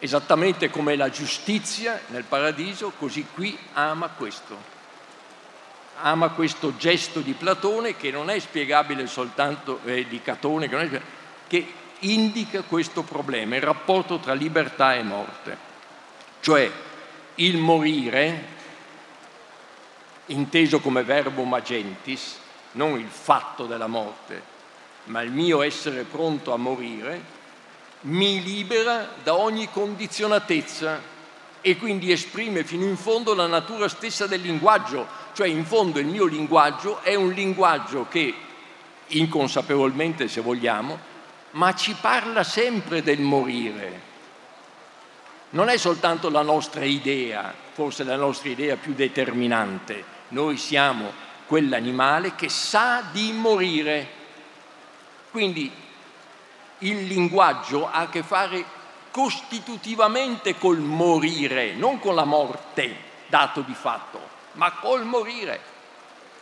[0.00, 4.78] Esattamente come la giustizia nel paradiso, così qui ama questo
[6.02, 11.00] ama questo gesto di Platone che non è spiegabile soltanto eh, di Catone, che, è,
[11.46, 15.68] che indica questo problema, il rapporto tra libertà e morte.
[16.40, 16.70] Cioè
[17.36, 18.44] il morire,
[20.26, 22.38] inteso come verbo magentis,
[22.72, 24.42] non il fatto della morte,
[25.04, 27.38] ma il mio essere pronto a morire,
[28.02, 31.00] mi libera da ogni condizionatezza
[31.60, 36.06] e quindi esprime fino in fondo la natura stessa del linguaggio, cioè in fondo il
[36.06, 38.34] mio linguaggio è un linguaggio che,
[39.08, 40.98] inconsapevolmente se vogliamo,
[41.52, 44.08] ma ci parla sempre del morire.
[45.50, 51.12] Non è soltanto la nostra idea, forse la nostra idea più determinante, noi siamo
[51.46, 54.18] quell'animale che sa di morire.
[55.32, 55.70] Quindi
[56.80, 58.64] il linguaggio ha a che fare
[59.10, 62.94] costitutivamente col morire, non con la morte,
[63.26, 64.20] dato di fatto,
[64.52, 65.78] ma col morire.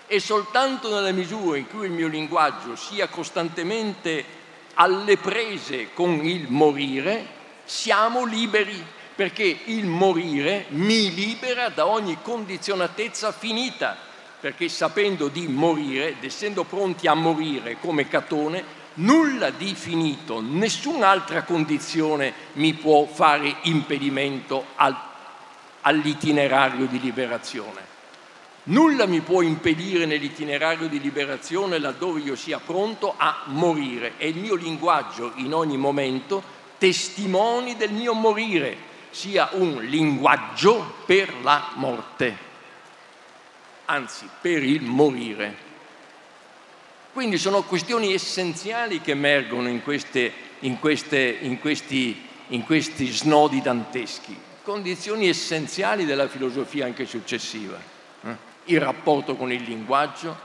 [0.07, 4.37] E soltanto nella misura in cui il mio linguaggio sia costantemente
[4.75, 8.83] alle prese con il morire, siamo liberi,
[9.15, 13.97] perché il morire mi libera da ogni condizionatezza finita,
[14.41, 21.43] perché sapendo di morire ed essendo pronti a morire come Catone, nulla di finito, nessun'altra
[21.43, 24.97] condizione mi può fare impedimento al,
[25.83, 27.87] all'itinerario di liberazione.
[28.65, 34.37] Nulla mi può impedire nell'itinerario di liberazione laddove io sia pronto a morire e il
[34.37, 38.77] mio linguaggio in ogni momento testimoni del mio morire,
[39.11, 42.37] sia un linguaggio per la morte,
[43.87, 45.68] anzi per il morire.
[47.19, 53.61] Quindi sono questioni essenziali che emergono in, queste, in, queste, in, questi, in questi snodi
[53.61, 57.77] danteschi, condizioni essenziali della filosofia anche successiva.
[58.23, 58.37] Eh?
[58.67, 60.39] Il rapporto con il linguaggio,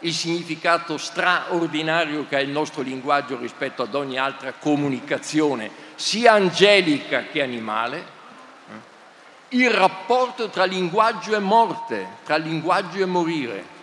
[0.00, 7.26] il significato straordinario che ha il nostro linguaggio rispetto ad ogni altra comunicazione, sia angelica
[7.30, 9.56] che animale, eh?
[9.58, 13.74] il rapporto tra linguaggio e morte, tra linguaggio e morire,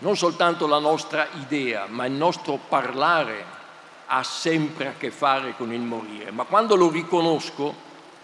[0.00, 3.54] non soltanto la nostra idea, ma il nostro parlare
[4.06, 6.30] ha sempre a che fare con il morire.
[6.30, 7.74] Ma quando lo riconosco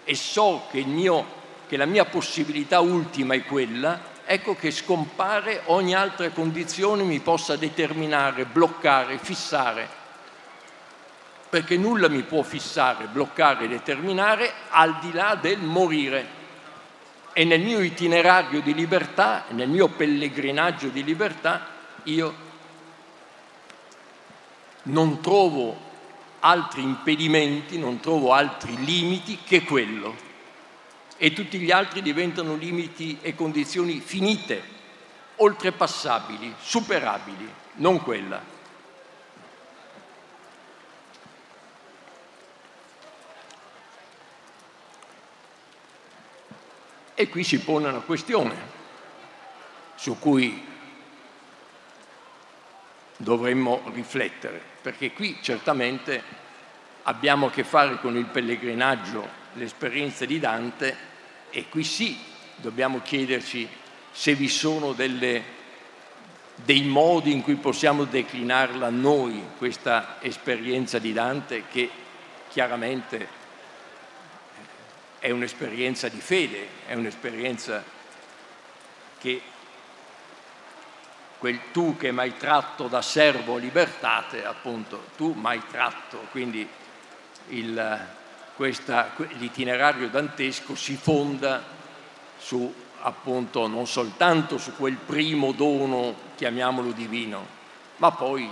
[0.05, 1.25] e so che, mio,
[1.67, 7.57] che la mia possibilità ultima è quella, ecco che scompare ogni altra condizione mi possa
[7.57, 10.01] determinare, bloccare, fissare.
[11.49, 16.41] Perché nulla mi può fissare, bloccare, determinare al di là del morire.
[17.35, 21.67] E nel mio itinerario di libertà, nel mio pellegrinaggio di libertà,
[22.05, 22.35] io
[24.85, 25.91] non trovo
[26.41, 30.31] altri impedimenti, non trovo altri limiti che quello.
[31.17, 34.63] E tutti gli altri diventano limiti e condizioni finite,
[35.37, 38.52] oltrepassabili, superabili, non quella.
[47.15, 48.55] E qui si pone una questione
[49.95, 50.71] su cui
[53.17, 56.23] dovremmo riflettere, perché qui certamente
[57.05, 60.97] abbiamo a che fare con il pellegrinaggio, l'esperienza di Dante
[61.51, 62.19] e qui sì
[62.57, 63.69] dobbiamo chiederci
[64.11, 65.43] se vi sono delle,
[66.57, 71.91] dei modi in cui possiamo declinarla noi, questa esperienza di Dante, che
[72.49, 73.41] chiaramente
[75.23, 77.85] è un'esperienza di fede, è un'esperienza
[79.21, 79.41] che
[81.39, 86.69] quel tu che mai tratto da servo libertate, appunto, tu mai tratto, quindi
[87.51, 88.07] il,
[88.57, 91.63] questa, l'itinerario dantesco si fonda
[92.39, 97.47] su appunto non soltanto su quel primo dono, chiamiamolo divino,
[97.99, 98.51] ma poi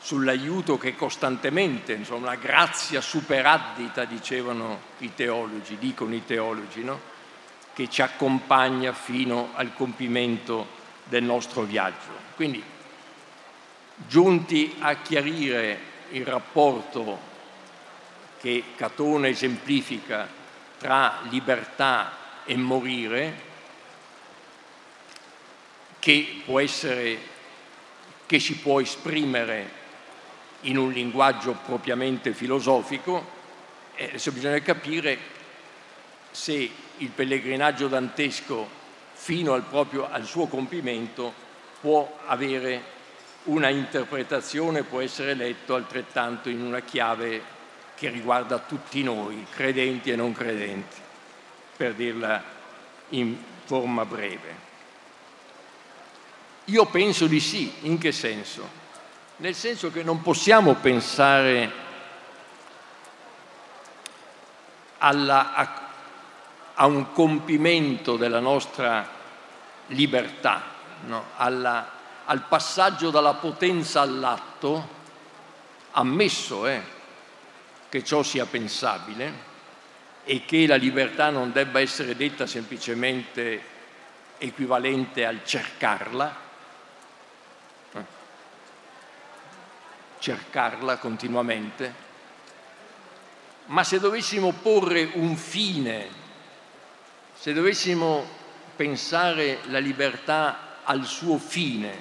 [0.00, 7.16] sull'aiuto che costantemente, insomma, la grazia superaddita, dicevano i teologi, dicono i teologi, no?
[7.72, 10.66] che ci accompagna fino al compimento
[11.04, 12.26] del nostro viaggio.
[12.34, 12.62] Quindi,
[14.06, 15.78] giunti a chiarire
[16.10, 17.26] il rapporto
[18.40, 20.28] che Catone esemplifica
[20.78, 22.12] tra libertà
[22.44, 23.46] e morire,
[25.98, 27.18] che può essere,
[28.26, 29.77] che si può esprimere
[30.62, 33.36] in un linguaggio propriamente filosofico,
[33.94, 35.18] eh, adesso bisogna capire
[36.30, 38.68] se il pellegrinaggio dantesco
[39.12, 41.32] fino al, proprio, al suo compimento
[41.80, 42.96] può avere
[43.44, 47.56] una interpretazione, può essere letto altrettanto in una chiave
[47.94, 50.96] che riguarda tutti noi, credenti e non credenti,
[51.76, 52.42] per dirla
[53.10, 54.66] in forma breve.
[56.66, 58.77] Io penso di sì, in che senso?
[59.40, 61.70] Nel senso che non possiamo pensare
[64.98, 65.88] alla, a,
[66.74, 69.08] a un compimento della nostra
[69.86, 70.60] libertà,
[71.06, 71.26] no?
[71.36, 71.88] Alla,
[72.24, 74.96] al passaggio dalla potenza all'atto,
[75.92, 76.82] ammesso eh,
[77.88, 79.46] che ciò sia pensabile
[80.24, 83.62] e che la libertà non debba essere detta semplicemente
[84.38, 86.46] equivalente al cercarla,
[90.18, 92.06] cercarla continuamente,
[93.66, 96.26] ma se dovessimo porre un fine
[97.38, 98.26] se dovessimo
[98.74, 101.94] pensare la libertà al suo fine,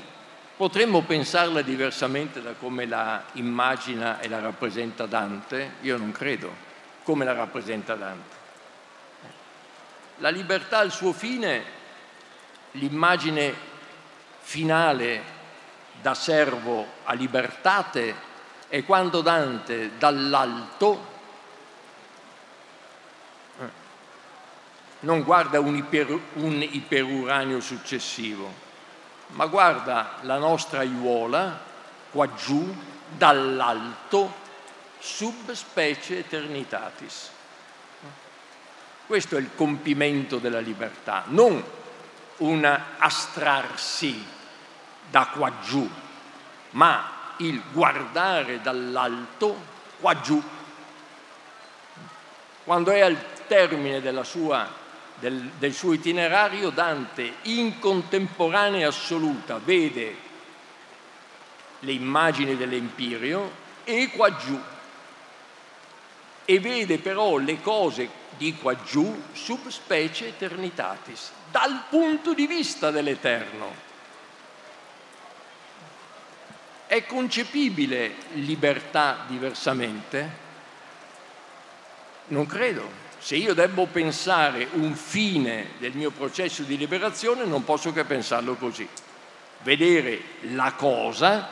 [0.58, 5.74] potremmo pensarla diversamente da come la immagina e la rappresenta Dante?
[5.82, 6.52] Io non credo,
[7.04, 8.36] come la rappresenta Dante.
[10.18, 11.64] La libertà al suo fine,
[12.72, 13.54] l'immagine
[14.40, 15.22] finale
[16.02, 18.16] da servo a libertate
[18.68, 21.16] è quando Dante dall'alto
[25.00, 28.52] non guarda un, iper, un iperuranio successivo,
[29.28, 31.60] ma guarda la nostra aiuola
[32.10, 32.76] qua giù,
[33.16, 34.46] dall'alto,
[34.98, 37.30] subspecie eternitatis.
[39.06, 41.64] Questo è il compimento della libertà, non
[42.38, 44.36] un astrarsi
[45.10, 45.90] da qua giù,
[46.72, 49.56] ma il guardare dall'alto
[50.00, 50.42] qua giù.
[52.64, 54.68] Quando è al termine sua
[55.16, 60.26] del, del suo itinerario Dante in contemporanea assoluta vede
[61.80, 64.60] le immagini dell'Empirio e qua giù
[66.50, 73.87] e vede però le cose di qua giù subspecie eternitatis, dal punto di vista dell'Eterno.
[76.88, 80.46] È concepibile libertà diversamente?
[82.28, 83.06] Non credo.
[83.20, 88.56] Se io devo pensare un fine del mio processo di liberazione, non posso che pensarlo
[88.56, 88.88] così.
[89.64, 90.22] Vedere
[90.54, 91.50] la cosa,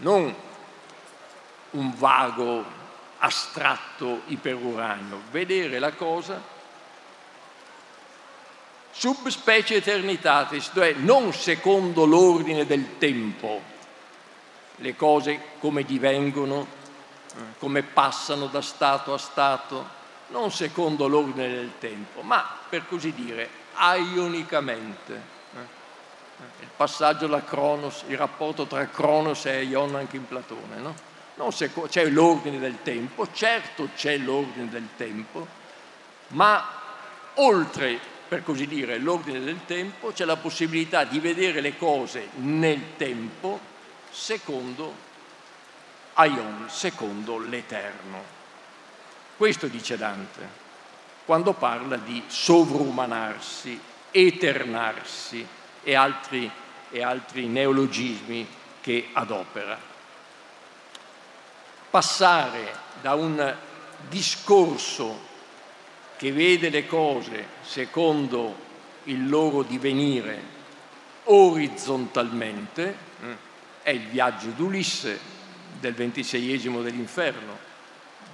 [0.00, 0.34] non
[1.70, 2.64] un vago
[3.18, 6.56] astratto iperuranio, vedere la cosa
[8.90, 13.76] subspecie eternitatis, cioè non secondo l'ordine del tempo,
[14.78, 16.66] le cose come divengono,
[17.58, 19.96] come passano da stato a stato,
[20.28, 25.14] non secondo l'ordine del tempo, ma per così dire aionicamente.
[25.54, 25.76] Eh?
[26.60, 31.50] Il passaggio alla Cronos, il rapporto tra Cronos e Ion anche in Platone, no?
[31.50, 35.46] Seco- c'è l'ordine del tempo, certo c'è l'ordine del tempo,
[36.28, 36.64] ma
[37.34, 42.96] oltre, per così dire, l'ordine del tempo c'è la possibilità di vedere le cose nel
[42.96, 43.67] tempo
[44.18, 45.06] secondo
[46.14, 48.36] Aion, secondo l'Eterno.
[49.36, 50.66] Questo dice Dante
[51.24, 53.78] quando parla di sovrumanarsi,
[54.10, 55.46] eternarsi
[55.84, 56.50] e altri,
[56.90, 58.46] e altri neologismi
[58.80, 59.78] che adopera.
[61.90, 63.56] Passare da un
[64.08, 65.26] discorso
[66.16, 68.56] che vede le cose secondo
[69.04, 70.42] il loro divenire
[71.24, 73.07] orizzontalmente,
[73.88, 75.18] è il viaggio d'Ulisse
[75.80, 77.56] del ventiseiesimo dell'inferno,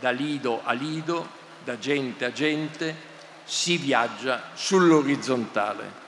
[0.01, 1.29] da lido a lido,
[1.63, 2.93] da gente a gente,
[3.45, 6.03] si viaggia sull'orizzontale.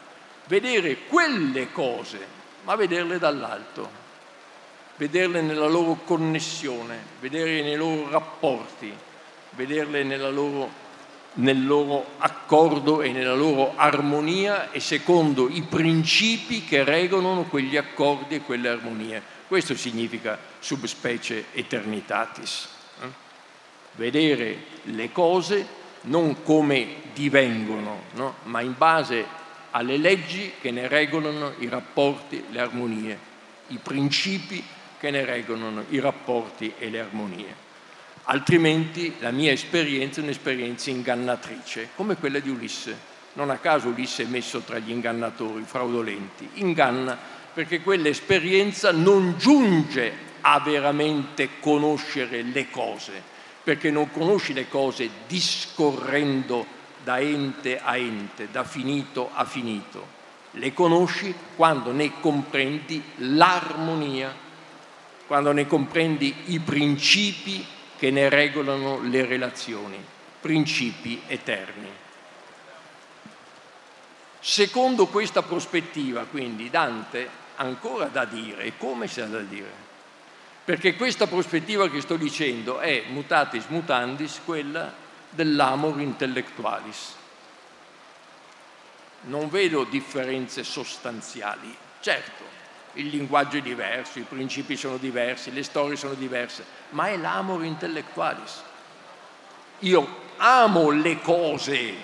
[0.48, 2.26] Vedere quelle cose,
[2.64, 3.88] ma vederle dall'alto,
[4.96, 8.92] vederle nella loro connessione, vederle nei loro rapporti,
[9.50, 10.68] vederle loro,
[11.34, 18.34] nel loro accordo e nella loro armonia e secondo i principi che regolano quegli accordi
[18.34, 19.34] e quelle armonie.
[19.46, 22.68] Questo significa subspecie eternitatis.
[23.02, 23.06] Eh?
[23.92, 28.36] Vedere le cose non come divengono, no?
[28.44, 29.24] ma in base
[29.70, 33.18] alle leggi che ne regolano i rapporti, le armonie,
[33.68, 34.62] i principi
[34.98, 37.64] che ne regolano i rapporti e le armonie.
[38.24, 43.14] Altrimenti la mia esperienza è un'esperienza ingannatrice, come quella di Ulisse.
[43.34, 46.48] Non a caso Ulisse è messo tra gli ingannatori fraudolenti.
[46.54, 47.16] Inganna
[47.56, 53.22] perché quell'esperienza non giunge a veramente conoscere le cose,
[53.62, 56.66] perché non conosci le cose discorrendo
[57.02, 60.06] da ente a ente, da finito a finito.
[60.50, 64.34] Le conosci quando ne comprendi l'armonia,
[65.26, 67.64] quando ne comprendi i principi
[67.96, 69.96] che ne regolano le relazioni,
[70.42, 71.88] principi eterni.
[74.40, 79.86] Secondo questa prospettiva, quindi, Dante ancora da dire, e come ha da dire?
[80.66, 84.92] perché questa prospettiva che sto dicendo è mutatis mutandis quella
[85.30, 87.14] dell'amor intellectualis.
[89.26, 91.72] Non vedo differenze sostanziali.
[92.00, 92.42] Certo,
[92.94, 97.64] il linguaggio è diverso, i principi sono diversi, le storie sono diverse, ma è l'amor
[97.64, 98.60] intellectualis.
[99.80, 101.94] Io amo le cose,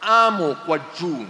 [0.00, 1.26] amo qua giù,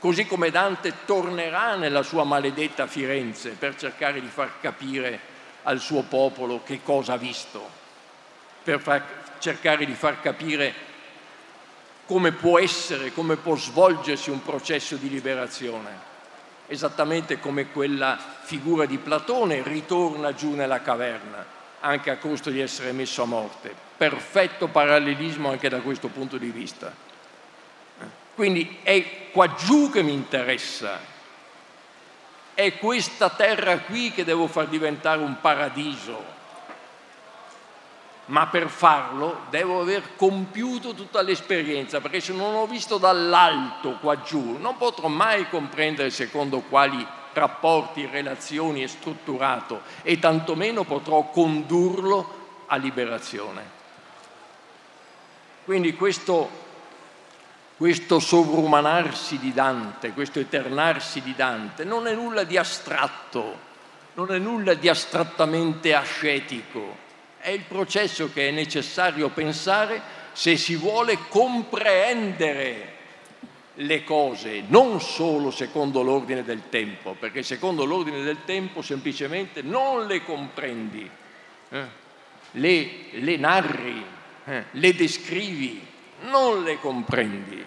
[0.00, 5.20] così come Dante tornerà nella sua maledetta Firenze per cercare di far capire
[5.64, 7.68] al suo popolo che cosa ha visto,
[8.64, 9.04] per far,
[9.38, 10.88] cercare di far capire
[12.06, 16.08] come può essere, come può svolgersi un processo di liberazione,
[16.66, 21.44] esattamente come quella figura di Platone ritorna giù nella caverna,
[21.80, 23.74] anche a costo di essere messo a morte.
[23.98, 27.09] Perfetto parallelismo anche da questo punto di vista.
[28.40, 30.98] Quindi è qua giù che mi interessa,
[32.54, 36.24] è questa terra qui che devo far diventare un paradiso,
[38.24, 44.22] ma per farlo devo aver compiuto tutta l'esperienza, perché se non ho visto dall'alto qua
[44.22, 52.64] giù non potrò mai comprendere secondo quali rapporti, relazioni è strutturato e tantomeno potrò condurlo
[52.68, 53.78] a liberazione.
[55.66, 56.68] Quindi questo
[57.80, 63.58] questo sovrumanarsi di Dante, questo eternarsi di Dante, non è nulla di astratto,
[64.16, 66.94] non è nulla di astrattamente ascetico,
[67.38, 70.02] è il processo che è necessario pensare
[70.32, 72.96] se si vuole compreendere
[73.76, 80.06] le cose, non solo secondo l'ordine del tempo, perché secondo l'ordine del tempo semplicemente non
[80.06, 81.10] le comprendi,
[81.70, 81.84] eh?
[82.50, 84.04] le, le, narri,
[84.44, 84.64] eh?
[84.70, 85.88] le descrivi,
[86.22, 87.64] non le comprendi.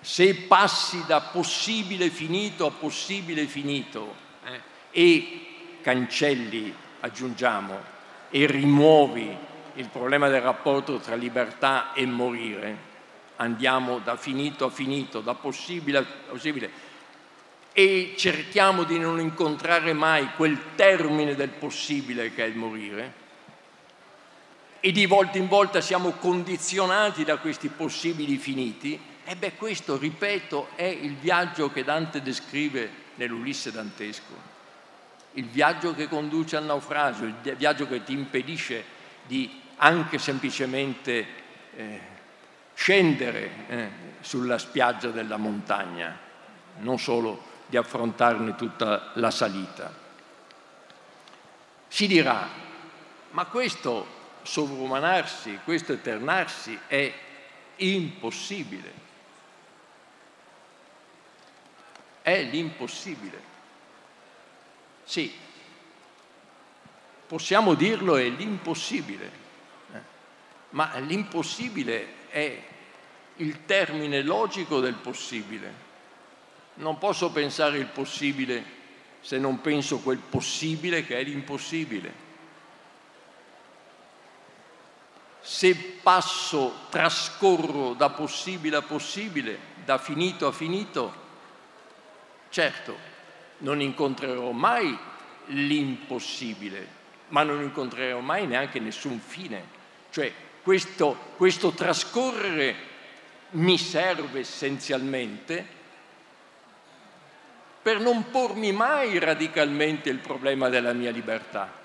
[0.00, 4.14] Se passi da possibile finito a possibile finito
[4.44, 5.46] eh, e
[5.80, 7.90] cancelli, aggiungiamo,
[8.30, 9.36] e rimuovi
[9.74, 12.90] il problema del rapporto tra libertà e morire,
[13.36, 16.70] andiamo da finito a finito, da possibile a possibile,
[17.72, 23.20] e cerchiamo di non incontrare mai quel termine del possibile che è il morire,
[24.84, 30.70] e di volta in volta siamo condizionati da questi possibili finiti, e beh questo, ripeto,
[30.74, 34.50] è il viaggio che Dante descrive nell'Ulisse dantesco,
[35.34, 38.84] il viaggio che conduce al naufragio, il viaggio che ti impedisce
[39.24, 41.26] di anche semplicemente
[41.76, 42.00] eh,
[42.74, 46.18] scendere eh, sulla spiaggia della montagna,
[46.80, 49.94] non solo di affrontarne tutta la salita.
[51.86, 52.48] Si dirà,
[53.30, 57.12] ma questo sovrumanarsi, questo eternarsi è
[57.76, 58.92] impossibile.
[62.22, 63.50] È l'impossibile.
[65.04, 65.32] Sì,
[67.26, 69.30] possiamo dirlo, è l'impossibile,
[69.92, 70.00] eh,
[70.70, 72.62] ma l'impossibile è
[73.36, 75.90] il termine logico del possibile.
[76.74, 78.80] Non posso pensare il possibile
[79.20, 82.21] se non penso quel possibile che è l'impossibile.
[85.42, 91.14] Se passo, trascorro da possibile a possibile, da finito a finito,
[92.48, 92.96] certo,
[93.58, 94.96] non incontrerò mai
[95.46, 96.86] l'impossibile,
[97.28, 99.80] ma non incontrerò mai neanche nessun fine.
[100.10, 100.32] Cioè
[100.62, 102.90] questo, questo trascorrere
[103.50, 105.80] mi serve essenzialmente
[107.82, 111.81] per non pormi mai radicalmente il problema della mia libertà.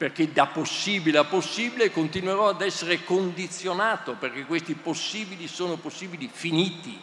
[0.00, 6.98] Perché da possibile a possibile continuerò ad essere condizionato, perché questi possibili sono possibili finiti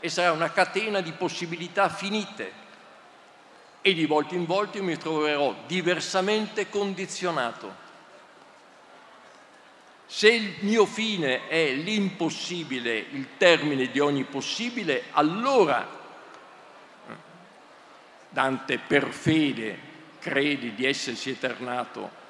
[0.00, 2.52] e sarà una catena di possibilità finite.
[3.80, 7.74] E di volta in volta mi troverò diversamente condizionato.
[10.04, 15.88] Se il mio fine è l'impossibile, il termine di ogni possibile, allora
[18.28, 19.92] Dante per fede
[20.24, 22.22] crede di essersi eternato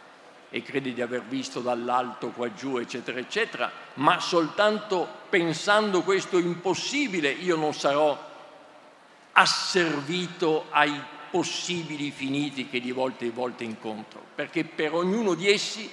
[0.51, 7.31] e crede di aver visto dall'alto qua giù, eccetera, eccetera, ma soltanto pensando questo impossibile
[7.31, 8.19] io non sarò
[9.31, 15.89] asservito ai possibili finiti che di volta in volta incontro, perché per ognuno di essi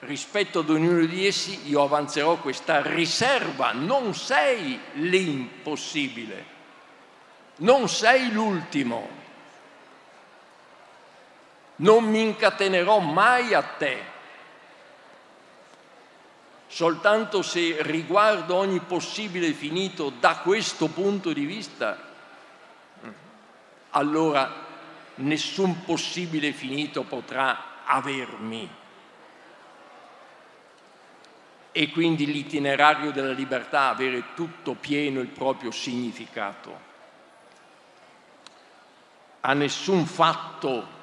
[0.00, 6.44] rispetto ad ognuno di essi io avanzerò questa riserva, non sei l'impossibile,
[7.56, 9.24] non sei l'ultimo,
[11.76, 14.14] non mi incatenerò mai a te.
[16.66, 21.98] Soltanto se riguardo ogni possibile finito da questo punto di vista,
[23.90, 24.64] allora
[25.16, 28.68] nessun possibile finito potrà avermi
[31.72, 36.84] e quindi l'itinerario della libertà avere tutto pieno il proprio significato.
[39.40, 40.95] A nessun fatto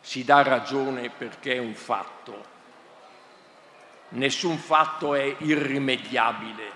[0.00, 2.48] si dà ragione perché è un fatto.
[4.10, 6.72] Nessun fatto è irrimediabile,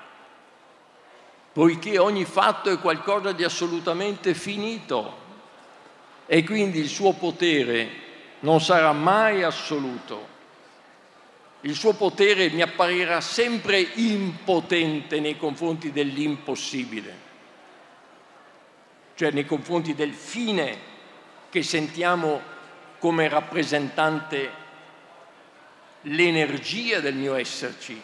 [1.52, 5.22] poiché ogni fatto è qualcosa di assolutamente finito
[6.26, 8.02] e quindi il suo potere
[8.40, 10.32] non sarà mai assoluto
[11.64, 17.18] il suo potere mi apparirà sempre impotente nei confronti dell'impossibile,
[19.14, 20.76] cioè nei confronti del fine
[21.48, 22.52] che sentiamo
[23.04, 24.50] come rappresentante
[26.04, 28.00] l'energia del mio esserci,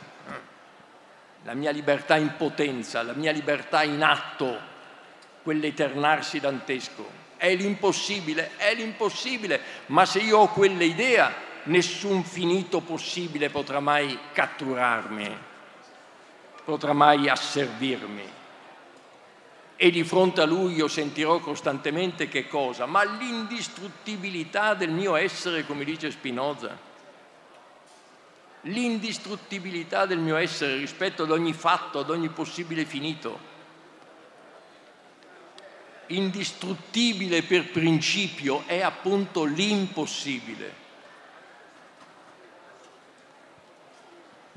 [1.44, 4.60] la mia libertà in potenza, la mia libertà in atto,
[5.42, 7.08] quell'eternarsi dantesco.
[7.38, 11.32] È l'impossibile, è l'impossibile, ma se io ho quell'idea
[11.62, 15.34] nessun finito possibile potrà mai catturarmi,
[16.62, 18.39] potrà mai asservirmi.
[19.82, 22.84] E di fronte a lui io sentirò costantemente che cosa?
[22.84, 26.76] Ma l'indistruttibilità del mio essere, come dice Spinoza.
[28.64, 33.38] L'indistruttibilità del mio essere rispetto ad ogni fatto, ad ogni possibile finito.
[36.08, 40.79] Indistruttibile per principio è appunto l'impossibile.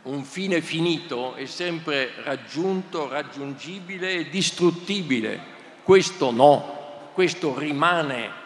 [0.03, 5.51] Un fine finito è sempre raggiunto, raggiungibile e distruttibile.
[5.83, 8.41] Questo no, questo rimane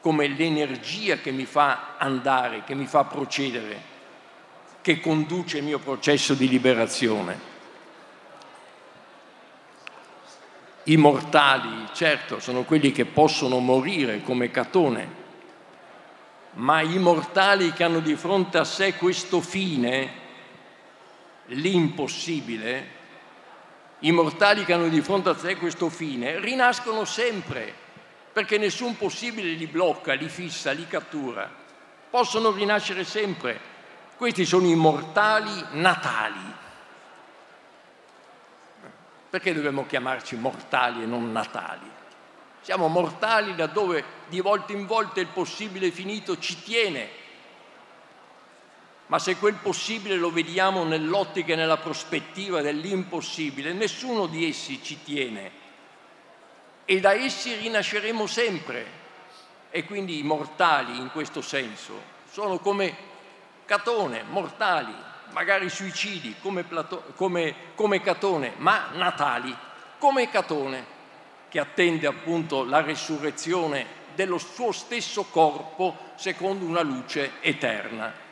[0.00, 3.94] come l'energia che mi fa andare, che mi fa procedere,
[4.80, 7.54] che conduce il mio processo di liberazione.
[10.84, 15.24] I mortali, certo, sono quelli che possono morire come Catone,
[16.52, 20.25] ma i mortali che hanno di fronte a sé questo fine,
[21.46, 22.94] l'impossibile,
[24.00, 27.72] i mortali che hanno di fronte a sé questo fine rinascono sempre,
[28.32, 31.50] perché nessun possibile li blocca, li fissa, li cattura.
[32.10, 33.74] Possono rinascere sempre.
[34.16, 36.54] Questi sono i mortali natali.
[39.30, 41.90] Perché dobbiamo chiamarci mortali e non natali?
[42.60, 47.24] Siamo mortali laddove di volta in volta il possibile finito ci tiene
[49.06, 55.02] ma se quel possibile lo vediamo nell'ottica e nella prospettiva dell'impossibile, nessuno di essi ci
[55.02, 55.64] tiene
[56.84, 59.04] e da essi rinasceremo sempre.
[59.70, 63.14] E quindi i mortali in questo senso sono come
[63.66, 64.94] Catone, mortali,
[65.32, 69.54] magari suicidi come, Plato, come, come Catone, ma natali,
[69.98, 70.94] come Catone,
[71.48, 78.25] che attende appunto la resurrezione dello suo stesso corpo secondo una luce eterna.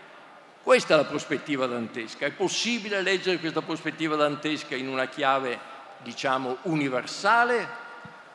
[0.65, 2.25] Questa è la prospettiva dantesca.
[2.25, 5.59] È possibile leggere questa prospettiva dantesca in una chiave,
[6.03, 7.69] diciamo, universale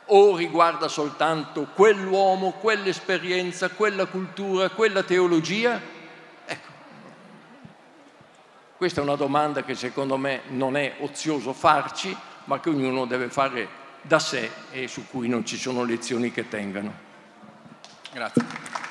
[0.06, 5.80] o riguarda soltanto quell'uomo, quell'esperienza, quella cultura, quella teologia?
[6.46, 6.70] Ecco,
[8.76, 13.28] Questa è una domanda che secondo me non è ozioso farci, ma che ognuno deve
[13.28, 13.68] fare
[14.02, 16.92] da sé e su cui non ci sono lezioni che tengano.
[18.12, 18.89] Grazie.